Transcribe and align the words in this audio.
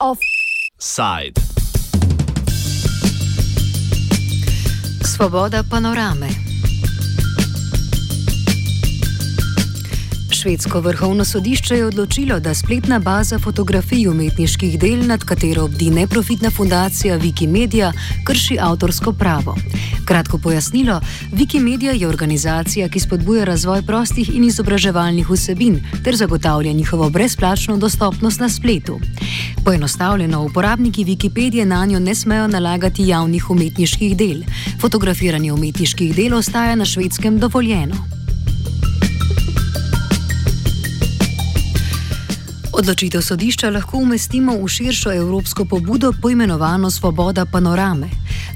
Offside. 0.00 1.38
Svoboda 5.06 5.62
panorame. 5.62 6.29
Švedsko 10.50 10.80
vrhovno 10.80 11.24
sodišče 11.24 11.74
je 11.74 11.84
odločilo, 11.86 12.40
da 12.40 12.54
spletna 12.54 12.98
baza 12.98 13.38
fotografij 13.38 14.08
umetniških 14.08 14.80
del, 14.82 15.06
nad 15.06 15.22
katero 15.24 15.64
obdi 15.64 15.90
neprofitna 15.90 16.50
fundacija 16.50 17.18
Wikimedia, 17.18 17.92
krši 18.26 18.56
avtorsko 18.60 19.12
pravo. 19.12 19.54
Kratko 20.04 20.38
pojasnilo: 20.38 21.00
Wikimedia 21.32 21.94
je 21.94 22.08
organizacija, 22.08 22.88
ki 22.88 23.00
spodbuja 23.00 23.44
razvoj 23.44 23.86
prostih 23.86 24.34
in 24.34 24.44
izobraževalnih 24.44 25.30
vsebin 25.30 25.80
ter 26.04 26.16
zagotavlja 26.16 26.72
njihovo 26.72 27.10
brezplačno 27.10 27.76
dostopnost 27.76 28.40
na 28.40 28.48
spletu. 28.48 29.00
Poenostavljeno, 29.64 30.44
uporabniki 30.44 31.04
Wikipedije 31.04 31.64
na 31.64 31.86
njo 31.86 31.98
ne 31.98 32.14
smejo 32.14 32.48
nalagati 32.48 33.08
javnih 33.08 33.50
umetniških 33.50 34.16
del. 34.16 34.42
Fotografiranje 34.80 35.52
umetniških 35.52 36.16
del 36.16 36.34
ostaja 36.34 36.74
na 36.74 36.84
švedskem 36.84 37.38
dovoljeno. 37.38 38.19
Odločitev 42.80 43.20
sodišča 43.20 43.68
lahko 43.70 43.98
umestimo 44.00 44.54
v 44.56 44.68
širšo 44.68 45.12
evropsko 45.12 45.64
pobudo 45.68 46.14
poimenovano 46.22 46.90
Svoboda 46.90 47.44
panorame. 47.44 48.08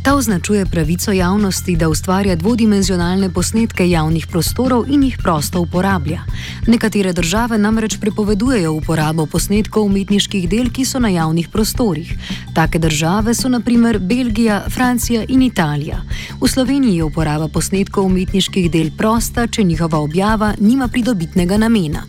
Ta 0.02 0.14
označuje 0.14 0.66
pravico 0.66 1.12
javnosti, 1.12 1.76
da 1.76 1.88
ustvarja 1.88 2.36
dvodimenzionalne 2.36 3.28
posnetke 3.28 3.84
javnih 3.90 4.26
prostorov 4.26 4.88
in 4.88 5.02
jih 5.02 5.18
prosto 5.20 5.60
uporablja. 5.60 6.24
Nekatere 6.66 7.12
države 7.12 7.58
namreč 7.58 7.98
prepovedujejo 8.00 8.72
uporabo 8.72 9.26
posnetkov 9.26 9.84
umetniških 9.84 10.48
del, 10.48 10.72
ki 10.72 10.84
so 10.84 10.98
na 10.98 11.12
javnih 11.12 11.48
prostorih. 11.48 12.16
Take 12.54 12.78
države 12.78 13.34
so 13.34 13.48
naprimer 13.48 13.98
Belgija, 13.98 14.62
Francija 14.70 15.24
in 15.28 15.42
Italija. 15.42 16.00
V 16.40 16.48
Sloveniji 16.48 16.96
je 16.96 17.04
uporaba 17.04 17.48
posnetkov 17.48 18.08
umetniških 18.08 18.70
del 18.70 18.88
prosta, 18.96 19.46
če 19.46 19.64
njihova 19.64 20.00
objava 20.00 20.54
nima 20.60 20.88
pridobitnega 20.88 21.60
namena. 21.60 22.06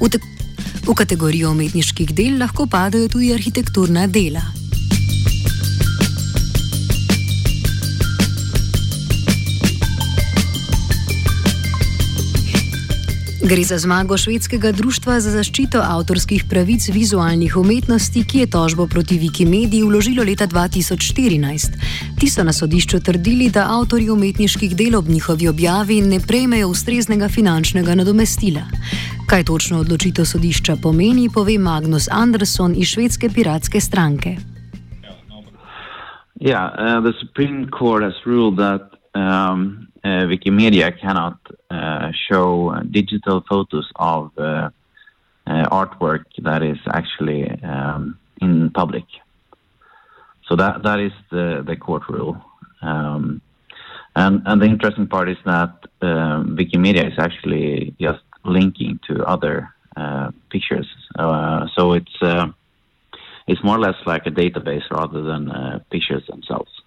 V 0.00 0.10
kategorijo 0.90 1.50
umetniških 1.54 2.10
del 2.14 2.40
lahko 2.42 2.66
padajo 2.66 3.08
tudi 3.08 3.30
arhitekturna 3.34 4.06
dela. 4.06 4.61
Gre 13.42 13.62
za 13.64 13.78
zmago 13.78 14.16
švedskega 14.16 14.70
društva 14.72 15.16
za 15.20 15.30
zaščito 15.30 15.80
avtorskih 15.82 16.44
pravic 16.50 16.84
vizualnih 16.94 17.56
umetnosti, 17.56 18.22
ki 18.24 18.38
je 18.38 18.50
tožbo 18.50 18.86
proti 18.86 19.18
Wikimediji 19.18 19.82
vložilo 19.82 20.22
leta 20.22 20.46
2014. 20.46 21.74
Ti 22.20 22.30
so 22.30 22.44
na 22.44 22.52
sodišču 22.52 23.00
trdili, 23.00 23.50
da 23.50 23.66
avtori 23.74 24.06
umetniških 24.10 24.76
del 24.76 24.94
ob 24.96 25.08
njihovi 25.08 25.48
objavi 25.48 26.00
ne 26.02 26.20
prejmejo 26.20 26.68
ustreznega 26.68 27.28
finančnega 27.28 27.94
nadomestila. 27.94 28.62
Kaj 29.26 29.44
točno 29.44 29.80
odločitev 29.82 30.24
sodišča 30.24 30.76
pomeni, 30.82 31.28
pove 31.34 31.58
Magnus 31.58 32.08
Anderson 32.10 32.74
iz 32.76 32.94
švedske 32.94 33.28
piratske 33.34 33.80
stranke. 33.80 34.36
Yeah, 36.40 36.70
uh, 36.78 37.02
the 37.02 37.12
Supreme 37.20 37.70
Court 37.78 38.02
has 38.02 38.14
ruled 38.26 38.56
that 38.58 39.01
um, 39.14 39.88
uh, 40.04 40.26
Wikimedia 40.26 40.98
cannot 40.98 41.38
uh, 41.70 42.10
show 42.28 42.74
digital 42.90 43.44
photos 43.48 43.90
of 43.96 44.32
uh, 44.38 44.70
uh, 45.46 45.64
artwork 45.70 46.24
that 46.38 46.62
is 46.62 46.78
actually 46.92 47.50
um, 47.62 48.18
in 48.40 48.70
public. 48.70 49.04
So 50.48 50.56
that 50.56 50.82
that 50.82 51.00
is 51.00 51.12
the 51.30 51.62
the 51.66 51.76
court 51.76 52.02
rule. 52.08 52.36
Um, 52.80 53.40
and 54.14 54.42
and 54.44 54.60
the 54.60 54.66
interesting 54.66 55.06
part 55.06 55.28
is 55.28 55.38
that 55.44 55.72
um, 56.02 56.56
Wikimedia 56.56 57.10
is 57.10 57.18
actually 57.18 57.94
just 58.00 58.22
linking 58.44 59.00
to 59.08 59.24
other 59.24 59.72
uh, 59.96 60.30
pictures. 60.50 60.88
Uh, 61.18 61.66
so 61.76 61.92
it's 61.92 62.22
uh, 62.22 62.48
it's 63.46 63.62
more 63.62 63.76
or 63.76 63.80
less 63.80 63.96
like 64.06 64.26
a 64.26 64.30
database 64.30 64.88
rather 64.90 65.22
than 65.22 65.50
uh, 65.50 65.78
pictures 65.90 66.26
themselves. 66.26 66.81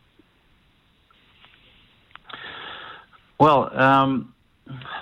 Well, 3.38 3.78
um, 3.78 4.34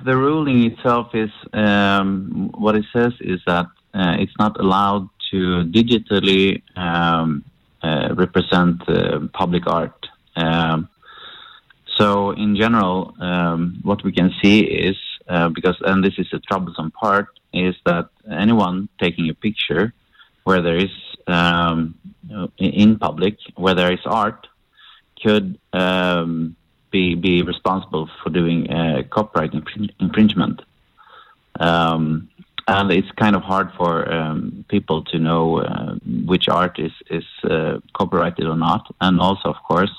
the 0.04 0.18
ruling 0.18 0.72
itself 0.72 1.14
is 1.14 1.30
um, 1.54 2.52
what 2.58 2.76
it 2.76 2.86
says 2.92 3.14
is 3.20 3.40
that 3.46 3.68
uh, 3.94 4.16
it's 4.20 4.34
not 4.40 4.60
allowed 4.60 5.08
to 5.32 5.64
digitally 5.66 6.62
um, 6.76 7.46
uh, 7.84 8.14
represent 8.16 8.88
uh, 8.90 9.20
public 9.34 9.68
art. 9.68 10.08
Um, 10.36 10.90
so, 11.96 12.32
in 12.32 12.56
general, 12.56 13.14
um, 13.20 13.80
what 13.84 14.04
we 14.04 14.12
can 14.12 14.34
see 14.42 14.62
is 14.62 14.98
uh, 15.30 15.50
because, 15.50 15.76
and 15.86 16.04
this 16.04 16.16
is 16.18 16.28
a 16.34 16.40
troublesome 16.40 16.92
part, 16.92 17.28
is 17.54 17.76
that 17.86 18.10
anyone 18.32 18.90
taking 19.00 19.30
a 19.30 19.34
picture 19.34 19.94
where 20.44 20.62
there 20.62 20.78
is 20.78 20.90
um, 21.28 21.96
in 22.58 22.98
public, 22.98 23.38
where 23.56 23.76
there 23.76 23.94
is 23.94 24.00
art, 24.06 24.48
could 25.22 25.60
um, 25.72 26.56
be 26.94 27.16
be 27.16 27.42
responsible 27.42 28.06
for 28.22 28.30
doing 28.30 28.72
uh, 28.72 29.04
copyright 29.10 29.54
infringement. 30.00 30.62
Um, 31.60 32.30
and 32.68 32.92
it's 32.92 33.12
kind 33.24 33.36
of 33.36 33.42
hard 33.42 33.70
for 33.78 34.10
um, 34.10 34.64
people 34.70 35.04
to 35.12 35.20
know 35.20 35.60
uh, 35.60 35.96
which 36.32 36.48
art 36.48 36.80
is 36.80 36.94
is 37.10 37.26
uh, 37.44 37.80
copyrighted 38.00 38.46
or 38.46 38.56
not, 38.56 38.84
and 39.02 39.20
also, 39.20 39.50
of 39.50 39.60
course, 39.68 39.96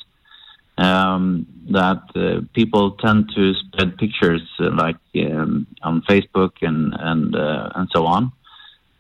um, 0.79 1.47
that 1.71 2.03
uh, 2.15 2.41
people 2.55 2.93
tend 2.93 3.31
to 3.35 3.55
spread 3.55 3.99
pictures 3.99 4.43
uh, 4.61 4.71
like 4.71 4.97
um, 5.17 5.67
on 5.83 6.01
Facebook 6.03 6.53
and 6.63 6.95
and 6.99 7.37
uh, 7.37 7.71
and 7.75 7.89
so 7.95 8.07
on, 8.07 8.33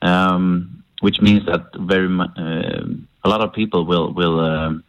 um, 0.02 0.84
which 1.00 1.20
means 1.22 1.46
that 1.46 1.64
very 1.78 2.08
a 3.26 3.28
lot 3.32 3.40
of 3.40 3.52
people 3.54 3.86
will 3.86 4.12
will 4.12 4.82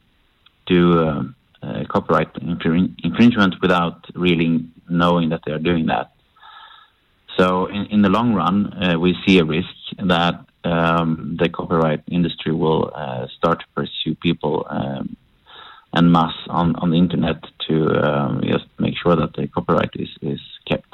do 0.66 1.34
uh, 1.66 1.84
copyright 1.90 2.30
infringement 3.04 3.56
without 3.62 4.06
really 4.14 4.66
knowing 4.90 5.30
that 5.30 5.42
they 5.46 5.52
are 5.52 5.60
doing 5.60 5.88
that. 5.88 6.12
So 7.38 7.66
in, 7.68 7.86
in 7.88 8.02
the 8.02 8.10
long 8.10 8.34
run, 8.34 8.58
uh, 8.74 9.00
we 9.00 9.16
see 9.26 9.40
a 9.40 9.46
risk 9.46 9.76
that 9.98 10.46
um, 10.64 11.38
the 11.40 11.50
copyright 11.50 12.04
industry 12.08 12.54
will 12.54 12.92
uh, 12.96 13.28
start 13.38 13.60
to 13.60 13.66
pursue 13.76 14.16
people 14.16 14.66
um, 14.70 15.18
en 15.96 16.12
masse 16.12 16.34
on, 16.48 16.76
on 16.78 16.92
the 16.92 16.98
internet 16.98 17.44
to 17.68 17.76
um, 18.04 18.42
just 18.44 18.66
make 18.80 18.96
sure 19.02 19.16
that 19.16 19.34
the 19.36 19.48
copyright 19.48 19.92
is, 19.96 20.10
is 20.22 20.42
kept. 20.68 20.85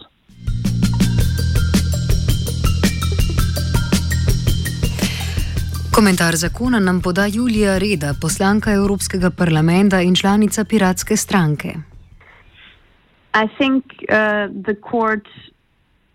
Komentar 6.01 6.35
zakona 6.35 6.79
nam 6.79 7.01
poda 7.01 7.28
Julija 7.28 7.78
Reda, 7.78 8.13
poslanka 8.22 8.72
Evropskega 8.72 9.29
parlamenta 9.29 10.00
in 10.01 10.16
članica 10.16 10.63
piratske 10.63 11.17
stranke. 11.17 11.67
I 13.34 13.47
think 13.57 13.84
uh, 13.85 14.50
the 14.66 14.75
court 14.91 15.28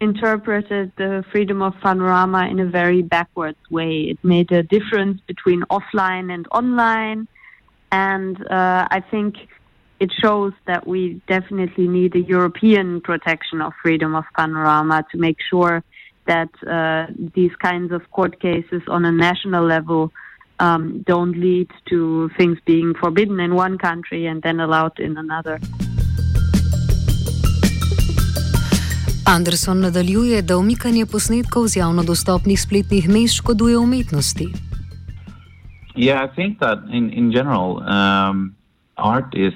interpreted 0.00 0.90
the 0.96 1.22
freedom 1.32 1.62
of 1.62 1.74
panorama 1.82 2.48
in 2.50 2.60
a 2.60 2.64
very 2.64 3.02
backwards 3.02 3.70
way. 3.70 4.10
It 4.10 4.18
made 4.22 4.50
a 4.58 4.62
difference 4.62 5.20
between 5.26 5.62
offline 5.70 6.34
and 6.34 6.46
online, 6.50 7.26
and 7.92 8.36
uh, 8.40 8.98
I 8.98 9.00
think 9.10 9.34
it 10.00 10.10
shows 10.22 10.52
that 10.66 10.86
we 10.86 11.20
definitely 11.28 11.86
need 11.86 12.16
a 12.16 12.24
European 12.36 13.00
protection 13.00 13.62
of 13.62 13.72
freedom 13.82 14.16
of 14.16 14.24
panorama 14.36 15.04
to 15.12 15.18
make 15.18 15.38
sure 15.50 15.84
that 16.26 16.50
uh, 16.66 17.06
these 17.34 17.54
kinds 17.56 17.92
of 17.92 18.02
court 18.10 18.40
cases 18.40 18.82
on 18.88 19.04
a 19.04 19.12
national 19.12 19.64
level 19.66 20.10
um, 20.58 21.02
don't 21.06 21.36
lead 21.36 21.68
to 21.90 22.30
things 22.36 22.58
being 22.64 22.94
forbidden 22.94 23.40
in 23.40 23.54
one 23.54 23.78
country 23.78 24.26
and 24.26 24.42
then 24.42 24.60
allowed 24.60 24.98
in 24.98 25.16
another. 25.16 25.58
Anderson 29.26 29.80
nadaljuje, 29.80 30.42
da 30.42 30.56
umikanje 30.58 31.06
posnetkov 31.06 31.66
z 31.68 31.76
javno 31.76 32.02
dostopnih 32.02 32.60
spletnih 32.60 33.08
mest 33.08 33.34
škoduje 33.34 33.78
umetnosti. 33.78 34.46
Yeah, 35.96 36.24
I 36.24 36.28
think 36.34 36.58
that 36.58 36.78
in, 36.92 37.10
in 37.10 37.32
general, 37.32 37.80
um, 37.88 38.54
art 38.96 39.34
is 39.34 39.54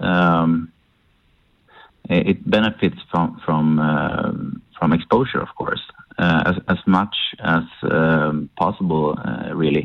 um, 0.00 0.72
it 2.08 2.38
benefits 2.44 2.96
from 3.10 3.40
from 3.44 3.78
uh, 3.78 4.32
from 4.78 4.92
exposure, 4.92 5.42
of 5.42 5.48
course. 5.54 5.81
Much 7.00 7.16
as 7.56 7.64
um, 7.98 8.50
possible, 8.62 9.06
uh, 9.18 9.54
really, 9.62 9.84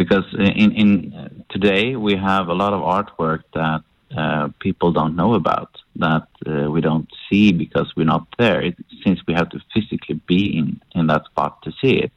because 0.00 0.26
in, 0.62 0.70
in 0.82 1.44
today 1.54 1.84
we 2.06 2.14
have 2.30 2.48
a 2.48 2.56
lot 2.62 2.72
of 2.76 2.80
artwork 2.96 3.42
that 3.60 3.82
uh, 4.16 4.48
people 4.60 4.92
don't 4.92 5.16
know 5.16 5.32
about, 5.34 5.70
that 5.96 6.28
uh, 6.46 6.70
we 6.74 6.80
don't 6.80 7.08
see 7.26 7.46
because 7.64 7.88
we're 7.96 8.12
not 8.16 8.26
there. 8.38 8.60
It, 8.68 8.76
since 9.04 9.18
we 9.26 9.34
have 9.34 9.48
to 9.54 9.58
physically 9.72 10.20
be 10.26 10.58
in, 10.58 10.80
in 10.94 11.06
that 11.08 11.24
spot 11.30 11.62
to 11.64 11.70
see 11.80 11.94
it. 12.06 12.12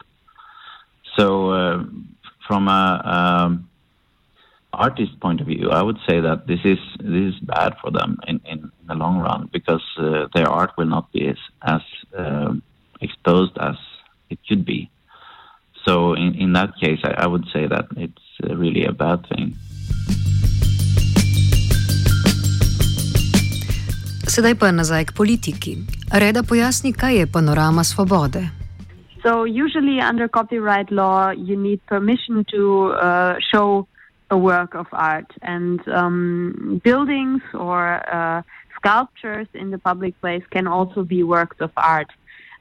So, 1.17 1.51
uh, 1.51 1.83
from 2.47 2.67
a 2.67 2.83
um, 3.15 3.69
artist 4.73 5.19
point 5.19 5.41
of 5.41 5.47
view, 5.47 5.69
I 5.71 5.81
would 5.81 5.99
say 6.07 6.17
that 6.27 6.47
this 6.47 6.59
is 6.63 6.79
this 6.99 7.33
is 7.33 7.39
bad 7.55 7.71
for 7.81 7.89
them 7.97 8.19
in, 8.27 8.39
in 8.45 8.71
the 8.87 8.95
long 9.03 9.17
run 9.19 9.49
because 9.51 9.85
uh, 9.97 10.27
their 10.35 10.49
art 10.59 10.71
will 10.77 10.91
not 10.95 11.11
be 11.11 11.27
as, 11.33 11.41
as 11.75 11.81
uh, 12.17 12.53
exposed 13.01 13.57
as 13.57 13.75
it 14.29 14.39
should 14.47 14.65
be. 14.65 14.89
So, 15.85 16.13
in, 16.13 16.35
in 16.35 16.53
that 16.53 16.75
case, 16.79 16.99
I, 17.03 17.23
I 17.23 17.27
would 17.27 17.45
say 17.53 17.67
that 17.67 17.85
it's 17.95 18.27
uh, 18.43 18.55
really 18.55 18.83
a 18.85 18.91
bad 18.91 19.25
thing. 19.29 19.55
Sedaj 24.27 24.59
pa 24.59 24.69
nazaj 24.69 25.07
k 25.07 25.15
politiki. 25.15 25.73
Reda 26.11 26.43
pojasni, 26.43 26.91
kaj 26.93 27.13
je 27.17 27.25
panorama 27.25 27.81
svobode. 27.81 28.43
So 29.23 29.45
usually 29.45 29.99
under 29.99 30.27
copyright 30.27 30.91
law, 30.91 31.31
you 31.31 31.55
need 31.57 31.79
permission 31.87 32.45
to 32.51 32.93
uh, 32.93 33.35
show 33.51 33.87
a 34.29 34.37
work 34.37 34.75
of 34.75 34.87
art, 34.91 35.31
and 35.41 35.79
um, 35.87 36.81
buildings 36.83 37.41
or 37.55 38.03
uh, 38.13 38.43
sculptures 38.75 39.47
in 39.53 39.71
the 39.71 39.79
public 39.79 40.19
place 40.21 40.43
can 40.51 40.67
also 40.67 41.03
be 41.03 41.23
works 41.23 41.57
of 41.59 41.71
art. 41.77 42.11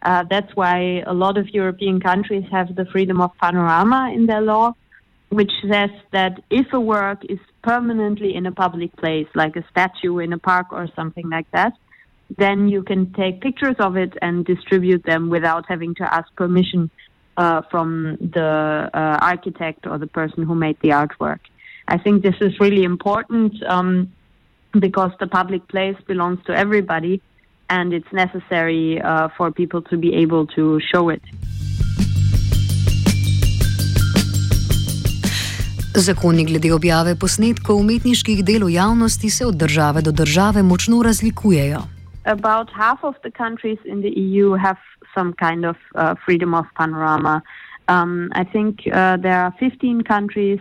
Uh, 0.03 0.25
that's 0.29 0.55
why 0.55 1.03
a 1.07 1.15
lot 1.15 1.39
of 1.39 1.49
European 1.51 2.01
countries 2.01 2.45
have 2.51 2.75
the 2.75 2.85
freedom 2.87 3.21
of 3.21 3.31
panorama 3.41 4.13
in 4.15 4.27
their 4.27 4.41
law, 4.41 4.75
which 5.31 5.53
says 5.71 5.91
that 6.13 6.43
if 6.51 6.73
a 6.73 6.81
work 6.81 7.25
is 7.29 7.39
permanently 7.63 8.35
in 8.35 8.47
a 8.47 8.53
public 8.53 8.95
place, 8.97 9.27
like 9.35 9.57
a 9.57 9.65
statue 9.71 10.19
in 10.19 10.33
a 10.33 10.39
park 10.39 10.69
or 10.71 10.89
something 10.95 11.29
like 11.31 11.51
that, 11.51 11.73
then 12.39 12.69
you 12.69 12.83
can 12.83 13.13
take 13.13 13.41
pictures 13.41 13.77
of 13.79 13.97
it 13.97 14.13
and 14.23 14.45
distribute 14.45 15.05
them 15.05 15.31
without 15.31 15.65
having 15.69 15.95
to 15.95 16.15
ask 16.15 16.35
permission 16.37 16.91
uh, 17.37 17.63
from 17.71 18.17
the 18.21 18.91
uh, 18.93 19.19
architect 19.21 19.87
or 19.87 19.99
the 19.99 20.07
person 20.07 20.43
who 20.43 20.55
made 20.55 20.77
the 20.81 20.89
artwork. 20.89 21.41
I 21.89 21.99
think 21.99 22.23
this 22.23 22.35
is 22.41 22.59
really 22.59 22.83
important 22.83 23.63
um, 23.65 24.13
because 24.79 25.13
the 25.21 25.27
public 25.27 25.69
place 25.69 25.97
belongs 26.07 26.41
to 26.47 26.57
everybody 26.57 27.23
and 27.69 27.93
it's 27.93 28.13
necessary 28.13 29.01
uh, 29.01 29.29
for 29.37 29.51
people 29.51 29.83
to 29.83 29.97
be 29.97 30.15
able 30.15 30.47
to 30.47 30.81
show 30.81 31.09
it. 31.09 31.23
Zakoni 35.97 36.45
glede 36.45 36.73
objave 36.73 37.17
posnetkov 37.17 37.81
umetniških 37.81 38.45
del 38.45 38.67
v 38.69 38.75
javnosti 38.77 39.31
se 39.31 39.47
od 39.47 39.55
države 39.57 40.03
do 40.03 40.13
države 40.13 40.63
močno 40.63 41.03
razlikujejo. 41.03 41.81
About 42.25 42.69
half 42.73 43.05
of 43.05 43.15
the 43.23 43.31
countries 43.31 43.79
in 43.85 44.01
the 44.01 44.13
EU 44.17 44.57
have 44.57 44.77
some 45.15 45.33
kind 45.33 45.65
of 45.65 45.77
uh, 45.95 46.15
freedom 46.25 46.55
of 46.55 46.67
panorama. 46.77 47.41
Um, 47.89 48.31
I 48.35 48.45
think 48.45 48.81
uh, 48.87 49.17
there 49.23 49.41
are 49.41 49.53
15 49.59 50.03
countries 50.03 50.61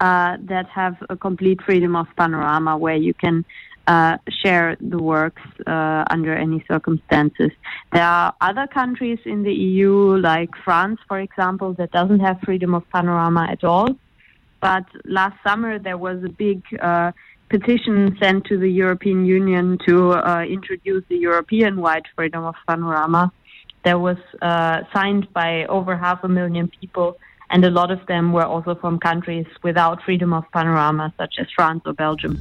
uh, 0.00 0.36
that 0.48 0.66
have 0.74 0.94
a 1.08 1.16
complete 1.16 1.60
freedom 1.66 1.96
of 1.96 2.06
panorama 2.16 2.76
where 2.76 2.96
you 2.96 3.14
can 3.14 3.38
uh, 3.38 3.69
share 3.88 4.76
the 4.80 4.98
works 4.98 5.42
uh, 5.66 6.04
under 6.10 6.34
any 6.34 6.64
circumstances. 6.68 7.50
There 7.92 8.04
are 8.04 8.34
other 8.40 8.66
countries 8.66 9.18
in 9.24 9.42
the 9.42 9.52
EU, 9.52 10.16
like 10.18 10.50
France, 10.64 11.00
for 11.08 11.18
example, 11.18 11.74
that 11.74 11.90
doesn't 11.90 12.20
have 12.20 12.38
freedom 12.44 12.74
of 12.74 12.88
panorama 12.90 13.48
at 13.50 13.64
all. 13.64 13.88
But 14.60 14.84
last 15.04 15.36
summer 15.42 15.78
there 15.78 15.96
was 15.96 16.22
a 16.22 16.28
big 16.28 16.62
uh, 16.80 17.12
petition 17.48 18.16
sent 18.20 18.44
to 18.46 18.58
the 18.58 18.68
European 18.68 19.24
Union 19.24 19.78
to 19.86 20.12
uh, 20.12 20.44
introduce 20.44 21.04
the 21.08 21.16
European-wide 21.16 22.06
freedom 22.14 22.44
of 22.44 22.54
panorama. 22.68 23.32
That 23.84 23.98
was 24.00 24.18
uh, 24.42 24.82
signed 24.92 25.32
by 25.32 25.64
over 25.64 25.96
half 25.96 26.22
a 26.22 26.28
million 26.28 26.70
people, 26.80 27.18
and 27.48 27.64
a 27.64 27.70
lot 27.70 27.90
of 27.90 28.06
them 28.06 28.32
were 28.32 28.44
also 28.44 28.74
from 28.74 28.98
countries 28.98 29.46
without 29.62 30.02
freedom 30.02 30.32
of 30.34 30.44
panorama, 30.52 31.12
such 31.18 31.36
as 31.40 31.46
France 31.56 31.82
or 31.86 31.94
Belgium. 31.94 32.38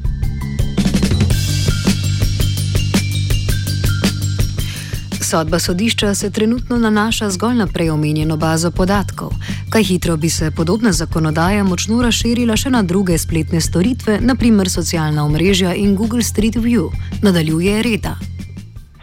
Sodba 5.22 5.60
sodišča 5.60 6.14
se 6.14 6.32
trenutno 6.32 6.78
nanaša 6.78 7.30
zgolj 7.30 7.56
na 7.56 7.68
preomenjeno 7.68 8.38
bazo 8.38 8.72
podatkov. 8.72 9.30
Kaj 9.70 9.84
hitro 9.84 10.18
bi 10.18 10.30
se 10.30 10.52
podobna 10.52 10.92
zakonodaja 10.92 11.64
močno 11.64 12.02
razširila 12.02 12.56
še 12.58 12.70
na 12.70 12.82
druge 12.84 13.18
spletne 13.18 13.62
storitve, 13.62 14.20
naprimer 14.22 14.70
socialna 14.70 15.26
omrežja 15.26 15.74
in 15.76 15.96
Google 15.96 16.22
Street 16.22 16.56
View, 16.56 16.90
nadaljuje 17.24 17.84
Reda. 17.84 18.16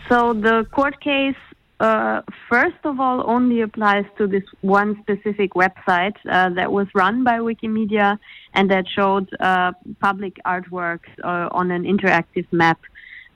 So 0.09 0.33
the 0.33 0.65
court 0.75 0.97
case, 1.01 1.41
uh, 1.81 2.23
first 2.49 2.83
of 2.85 3.01
all, 3.01 3.23
only 3.27 3.61
applies 3.63 4.05
to 4.19 4.27
this 4.27 4.45
one 4.63 4.97
specific 5.03 5.55
website 5.55 6.17
uh, 6.25 6.49
that 6.55 6.73
was 6.73 6.87
run 6.95 7.25
by 7.25 7.39
Wikimedia 7.39 8.19
and 8.55 8.71
that 8.71 8.85
showed 8.89 9.29
uh, 9.41 9.73
public 10.01 10.35
artworks 10.47 11.11
uh, 11.25 11.49
on 11.51 11.71
an 11.71 11.85
interactive 11.85 12.47
map. 12.53 12.79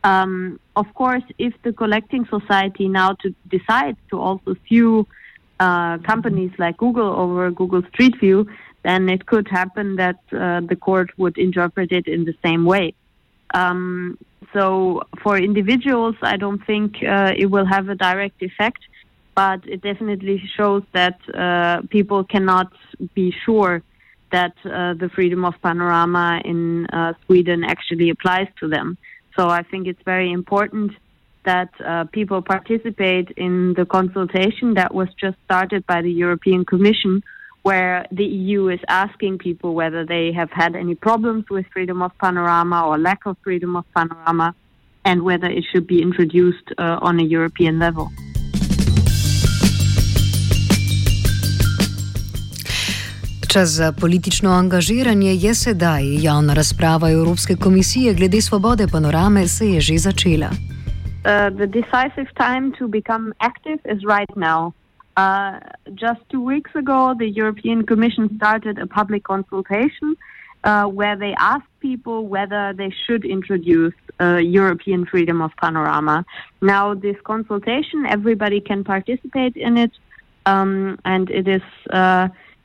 Um, 0.02 0.58
of 0.76 0.93
course, 0.94 1.23
if 1.38 1.52
the 1.62 1.73
collecting 1.73 2.26
society 2.26 2.88
now 2.88 3.12
to 3.20 3.35
decides 3.49 3.99
to 4.11 4.19
also 4.19 4.56
sue 4.69 5.06
uh, 5.58 5.99
companies 5.99 6.52
like 6.58 6.79
Google 6.79 7.11
over 7.23 7.50
Google 7.50 7.82
Street 7.93 8.19
View, 8.19 8.47
then 8.82 9.08
it 9.11 9.26
could 9.26 9.47
happen 9.49 9.97
that 9.97 10.19
uh, 10.32 10.61
the 10.61 10.76
court 10.76 11.11
would 11.19 11.37
interpret 11.37 11.93
it 11.93 12.06
in 12.06 12.25
the 12.25 12.35
same 12.43 12.64
way. 12.64 12.94
Um, 13.52 14.17
so 14.55 15.02
for 15.23 15.37
individuals, 15.37 16.17
I 16.23 16.37
don't 16.37 16.64
think 16.64 17.02
uh, 17.02 17.32
it 17.37 17.47
will 17.47 17.67
have 17.67 17.88
a 17.88 17.94
direct 17.94 18.43
effect, 18.43 18.81
but 19.35 19.61
it 19.67 19.82
definitely 19.82 20.43
shows 20.56 20.82
that 20.93 21.19
uh, 21.35 21.82
people 21.91 22.25
cannot 22.25 22.73
be 23.14 23.35
sure 23.44 23.82
that 24.32 24.55
uh, 24.64 24.94
the 24.94 25.11
freedom 25.14 25.44
of 25.44 25.55
panorama 25.62 26.41
in 26.44 26.87
uh, 26.87 27.12
Sweden 27.26 27.64
actually 27.64 28.11
applies 28.11 28.49
to 28.61 28.69
them. 28.69 28.97
So 29.40 29.48
I 29.48 29.62
think 29.62 29.87
it's 29.87 30.02
very 30.04 30.31
important 30.32 30.92
that 31.46 31.70
uh, 31.82 32.04
people 32.12 32.42
participate 32.42 33.31
in 33.38 33.72
the 33.72 33.87
consultation 33.87 34.75
that 34.75 34.92
was 34.92 35.08
just 35.19 35.38
started 35.46 35.87
by 35.87 36.02
the 36.02 36.12
European 36.12 36.66
Commission, 36.66 37.22
where 37.62 38.04
the 38.12 38.26
EU 38.26 38.69
is 38.69 38.81
asking 38.87 39.38
people 39.38 39.72
whether 39.72 40.04
they 40.04 40.31
have 40.32 40.50
had 40.50 40.76
any 40.76 40.94
problems 40.94 41.48
with 41.48 41.64
freedom 41.72 42.02
of 42.02 42.12
panorama 42.19 42.87
or 42.87 42.98
lack 42.98 43.25
of 43.25 43.38
freedom 43.42 43.76
of 43.76 43.87
panorama, 43.96 44.54
and 45.06 45.22
whether 45.22 45.46
it 45.46 45.64
should 45.72 45.87
be 45.87 46.02
introduced 46.02 46.68
uh, 46.76 46.99
on 47.00 47.18
a 47.18 47.25
European 47.25 47.78
level. 47.78 48.12
Čas 53.52 53.69
za 53.69 53.92
politično 54.00 54.50
angažiranje 54.50 55.33
je 55.35 55.54
sedaj. 55.54 56.02
Javna 56.23 56.54
razprava 56.54 57.11
Evropske 57.11 57.57
komisije 57.57 58.14
glede 58.14 58.40
svobode 58.40 58.87
panorame 58.92 59.49
se 59.49 59.66
je 59.66 59.80
že 59.80 59.99
začela. 59.99 60.50
Uh, 60.50 61.57
the 61.59 61.66
decisive 61.66 62.30
time 62.45 62.73
to 62.78 62.88
become 62.88 63.33
active 63.38 63.80
is 63.95 64.00
right 64.14 64.35
now. 64.37 64.61
Uh, 64.66 64.73
just 66.04 66.21
two 66.33 66.42
weeks 66.52 66.73
ago, 66.83 67.14
the 67.23 67.30
European 67.40 67.87
Commission 67.90 68.25
started 68.37 68.78
a 68.78 68.87
public 68.87 69.23
consultation 69.33 70.09
uh, 70.14 70.85
where 70.99 71.16
they 71.23 71.35
asked 71.54 71.73
people 71.80 72.19
whether 72.35 72.62
they 72.80 72.90
should 73.04 73.25
introduce 73.25 73.97
European 74.61 75.07
freedom 75.07 75.42
of 75.42 75.50
panorama. 75.62 76.25
Now, 76.61 76.95
this 76.95 77.19
consultation, 77.33 77.99
everybody 78.16 78.61
can 78.61 78.85
participate 78.85 79.54
in 79.57 79.76
it, 79.85 79.92
um, 80.47 80.99
and 81.04 81.30
it 81.30 81.47
is 81.49 81.62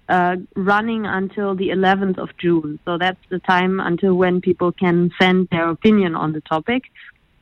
uh, 0.10 0.14
uh, 0.14 0.36
running 0.56 1.06
until 1.06 1.56
the 1.56 1.70
11th 1.70 2.18
of 2.18 2.30
June. 2.38 2.80
So 2.86 2.98
that's 2.98 3.26
the 3.30 3.40
time 3.40 3.80
until 3.80 4.14
when 4.16 4.42
people 4.42 4.72
can 4.72 5.12
send 5.20 5.48
their 5.50 5.70
opinion 5.70 6.16
on 6.16 6.34
the 6.34 6.42
topic. 6.42 6.84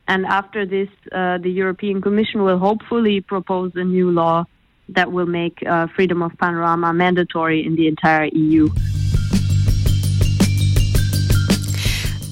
And 0.06 0.26
after 0.26 0.66
this, 0.66 0.88
uh, 1.12 1.38
the 1.38 1.50
European 1.50 2.02
Commission 2.02 2.42
will 2.42 2.58
hopefully 2.58 3.20
propose 3.20 3.72
a 3.74 3.84
new 3.84 4.10
law 4.10 4.44
that 4.90 5.12
will 5.12 5.26
make 5.26 5.62
uh, 5.66 5.86
freedom 5.96 6.22
of 6.22 6.32
panorama 6.38 6.92
mandatory 6.92 7.64
in 7.64 7.74
the 7.76 7.88
entire 7.88 8.28
EU. 8.32 8.68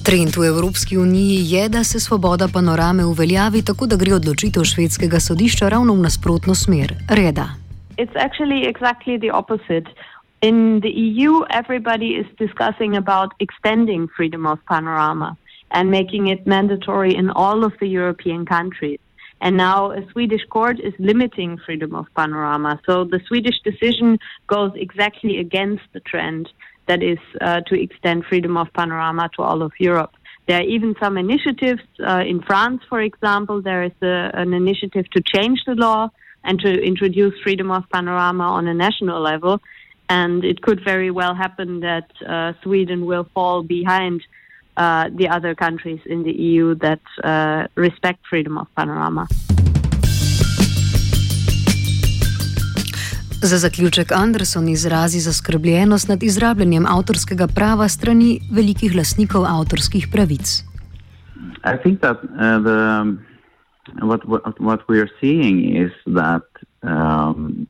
Trend 0.03 0.35
v 0.37 0.43
Evropski 0.47 0.97
uniji 0.97 1.51
je, 1.51 1.69
da 1.69 1.83
se 1.83 1.99
svoboda 1.99 2.47
panorame 2.53 3.05
uveljavi 3.05 3.61
tako, 3.65 3.85
da 3.87 3.95
gre 3.95 4.13
odločitev 4.13 4.63
švedskega 4.63 5.19
sodišča 5.19 5.69
ravno 5.69 5.93
v 5.93 5.99
nasprotno 5.99 6.55
smer, 6.55 6.93
reda. 7.09 7.47
It's 7.97 8.15
actually 8.15 8.67
exactly 8.67 9.17
the 9.17 9.31
opposite. 9.33 9.89
In 10.43 10.81
the 10.81 10.89
EU, 10.89 11.45
everybody 11.49 12.15
is 12.15 12.25
discussing 12.37 12.97
about 12.97 13.31
extending 13.39 14.09
freedom 14.09 14.45
of 14.45 14.59
panorama 14.65 15.37
and 15.71 15.89
making 15.89 16.27
it 16.27 16.45
mandatory 16.45 17.15
in 17.15 17.29
all 17.29 17.63
of 17.63 17.71
the 17.79 17.87
European 17.87 18.45
countries. 18.45 18.99
And 19.39 19.55
now 19.55 19.91
a 19.91 20.05
Swedish 20.11 20.45
court 20.49 20.81
is 20.81 20.93
limiting 20.99 21.59
freedom 21.65 21.95
of 21.95 22.07
panorama. 22.13 22.81
So 22.85 23.05
the 23.05 23.21
Swedish 23.25 23.57
decision 23.61 24.19
goes 24.47 24.73
exactly 24.75 25.37
against 25.39 25.83
the 25.93 26.01
trend 26.01 26.49
that 26.87 27.01
is 27.01 27.19
uh, 27.39 27.61
to 27.67 27.81
extend 27.81 28.25
freedom 28.25 28.57
of 28.57 28.67
panorama 28.73 29.29
to 29.37 29.43
all 29.43 29.61
of 29.61 29.71
Europe. 29.79 30.11
There 30.49 30.59
are 30.59 30.69
even 30.75 30.93
some 31.01 31.17
initiatives 31.17 31.83
uh, 32.05 32.23
in 32.27 32.41
France, 32.41 32.81
for 32.89 32.99
example. 32.99 33.61
There 33.61 33.83
is 33.83 33.93
a, 34.01 34.31
an 34.33 34.53
initiative 34.53 35.05
to 35.11 35.21
change 35.21 35.63
the 35.65 35.75
law 35.75 36.09
and 36.43 36.59
to 36.59 36.69
introduce 36.83 37.33
freedom 37.41 37.71
of 37.71 37.89
panorama 37.93 38.43
on 38.43 38.67
a 38.67 38.73
national 38.73 39.21
level. 39.21 39.61
And 40.09 40.43
it 40.43 40.61
could 40.61 40.83
very 40.83 41.11
well 41.11 41.33
happen 41.33 41.79
that 41.79 42.09
uh, 42.27 42.53
Sweden 42.61 43.05
will 43.05 43.25
fall 43.33 43.63
behind 43.63 44.21
uh, 44.77 45.09
the 45.15 45.27
other 45.29 45.55
countries 45.55 45.99
in 46.05 46.23
the 46.23 46.31
EU 46.31 46.75
that 46.75 47.01
uh, 47.23 47.67
respect 47.75 48.19
freedom 48.29 48.57
of 48.57 48.67
panorama. 48.75 49.27
Za 53.43 53.57
zaključek 53.57 54.11
Anderson 54.11 54.69
izrazi 54.69 55.19
zaskrbljenost 55.19 56.07
nad 56.07 56.23
izrabljanjem 56.23 56.85
avtorskega 56.85 57.47
prava 57.47 57.87
strani 57.87 58.39
velikih 58.51 58.95
lasnikov 58.95 59.45
avtorskih 59.45 60.07
pravic. 60.11 60.63
I 61.63 61.77
think 61.83 62.01
that 62.01 62.17
uh, 62.23 62.63
the 62.63 63.17
what, 64.01 64.25
what 64.25 64.59
what 64.59 64.79
we 64.89 64.99
are 64.99 65.09
seeing 65.21 65.77
is 65.85 65.91
that 66.05 66.47
um, 66.81 67.67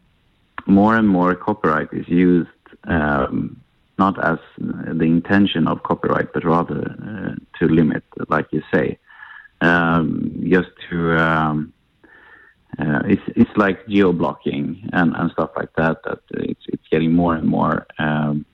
more 0.66 0.96
and 0.96 1.08
more 1.08 1.36
copyright 1.36 1.90
is 1.94 2.08
used 2.08 2.50
um, 2.86 3.60
not 4.00 4.24
as 4.24 4.40
the 4.58 5.06
intention 5.06 5.68
of 5.68 5.84
copyright, 5.84 6.34
but 6.34 6.44
rather 6.44 6.82
uh, 6.82 7.36
to 7.60 7.68
limit, 7.68 8.04
like 8.28 8.48
you 8.52 8.64
say, 8.74 8.98
um, 9.62 10.44
just 10.50 10.70
to 10.90 11.18
um, 11.18 11.74
uh, 12.80 13.02
it's 13.06 13.22
it's 13.36 13.56
like 13.56 13.88
geo 13.88 14.12
blocking 14.12 14.90
and, 14.94 15.16
and 15.16 15.32
stuff 15.32 15.52
like 15.56 15.74
that. 15.76 16.04
That 16.04 16.20
it's 16.32 16.66
it's 16.68 16.88
getting 16.90 17.14
more 17.14 17.36
and 17.36 17.48
more 17.48 17.86
um, 18.00 18.46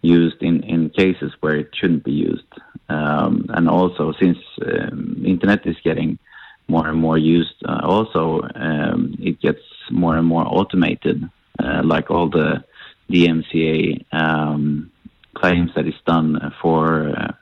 used 0.00 0.42
in, 0.42 0.62
in 0.62 0.90
cases 0.90 1.32
where 1.40 1.56
it 1.56 1.70
shouldn't 1.74 2.04
be 2.04 2.12
used. 2.12 2.52
Um, 2.88 3.46
and 3.50 3.68
also, 3.68 4.12
since 4.18 4.38
um, 4.64 5.22
internet 5.26 5.66
is 5.66 5.76
getting 5.84 6.18
more 6.68 6.86
and 6.86 6.98
more 6.98 7.18
used, 7.18 7.54
uh, 7.66 7.80
also 7.82 8.42
um, 8.54 9.16
it 9.18 9.40
gets 9.40 9.60
more 9.90 10.16
and 10.16 10.26
more 10.26 10.44
automated. 10.46 11.28
Uh, 11.58 11.82
like 11.82 12.08
all 12.08 12.28
the 12.28 12.62
DMCA 13.10 14.04
um, 14.12 14.92
claims 15.34 15.70
that 15.74 15.88
is 15.88 15.94
done 16.06 16.54
for 16.62 17.08
uh, 17.08 17.32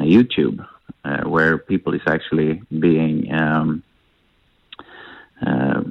YouTube, 0.00 0.66
uh, 1.04 1.22
where 1.28 1.58
people 1.58 1.94
is 1.94 2.00
actually 2.06 2.60
being 2.70 3.32
um, 3.32 3.82
uh, 5.46 5.82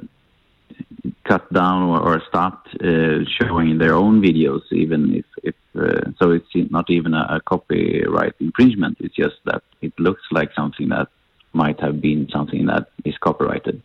cut 1.24 1.50
down 1.52 1.82
or, 1.84 2.00
or 2.00 2.22
stopped 2.28 2.68
uh, 2.82 3.24
showing 3.40 3.78
their 3.78 3.94
own 3.94 4.20
videos, 4.20 4.62
even 4.72 5.14
if, 5.14 5.24
if 5.42 5.54
uh, 5.78 6.10
so 6.18 6.30
it's 6.30 6.46
not 6.70 6.88
even 6.90 7.14
a, 7.14 7.36
a, 7.36 7.40
copyright 7.40 8.34
infringement. 8.40 8.96
It's 9.00 9.14
just 9.14 9.36
that 9.44 9.62
it 9.82 9.92
looks 9.98 10.22
like 10.30 10.50
something 10.54 10.88
that 10.88 11.08
might 11.56 11.80
have 11.80 12.00
been 12.00 12.28
something 12.28 12.66
that 12.66 12.84
is 13.04 13.16
copyrighted. 13.18 13.82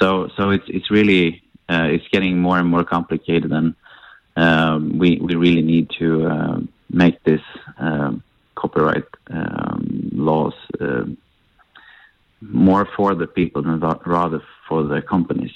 So 0.00 0.28
so 0.36 0.50
it's 0.50 0.64
it's 0.68 0.90
really 0.90 1.42
uh, 1.68 1.88
it's 1.94 2.08
getting 2.08 2.38
more 2.38 2.58
and 2.58 2.68
more 2.68 2.84
complicated, 2.84 3.52
and 3.52 3.74
um, 4.36 4.98
we 4.98 5.18
we 5.26 5.34
really 5.34 5.62
need 5.62 5.90
to 5.98 6.26
uh, 6.26 6.58
make 6.90 7.22
this 7.24 7.44
um, 7.78 8.22
copyright 8.54 9.08
um, 9.30 10.10
laws 10.12 10.54
more 12.40 12.86
for 12.96 13.14
the 13.14 13.26
people 13.26 13.62
than 13.62 13.80
rather 14.04 14.42
for 14.68 14.82
the 14.82 15.00
companies. 15.00 15.52